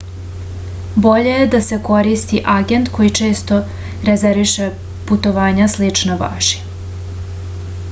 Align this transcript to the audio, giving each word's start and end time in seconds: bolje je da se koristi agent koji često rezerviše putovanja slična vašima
bolje 1.05 1.33
je 1.41 1.49
da 1.55 1.59
se 1.65 1.77
koristi 1.89 2.41
agent 2.53 2.89
koji 2.95 3.13
često 3.21 3.61
rezerviše 4.09 4.71
putovanja 5.11 5.71
slična 5.77 6.19
vašima 6.25 7.25